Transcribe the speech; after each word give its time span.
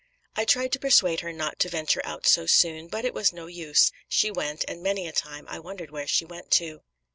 I 0.35 0.45
tried 0.45 0.71
to 0.71 0.79
persuade 0.79 1.19
her 1.19 1.31
not 1.31 1.59
to 1.59 1.69
venture 1.69 2.01
out 2.03 2.25
so 2.25 2.47
soon; 2.47 2.87
but 2.87 3.05
it 3.05 3.13
was 3.13 3.31
no 3.31 3.45
use 3.45 3.91
she 4.07 4.31
went; 4.31 4.65
and 4.67 4.81
many 4.81 5.07
a 5.07 5.11
time 5.11 5.45
I 5.47 5.59
wondered 5.59 5.91
where 5.91 6.07
she 6.07 6.25
went 6.25 6.49
to. 6.53 6.81